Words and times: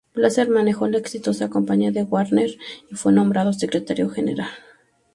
Blazer 0.15 0.49
manejó 0.49 0.87
la 0.87 0.97
exitosa 0.97 1.51
campaña 1.51 1.91
de 1.91 2.01
Warner 2.01 2.57
y 2.89 2.95
fue 2.95 3.13
nombrado 3.13 3.53
secretario 3.53 4.09
general. 4.09 4.49